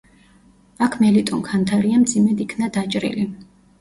[0.85, 3.29] აქ მელიტონ ქანთარია მძიმედ იქნა დაჭრილი.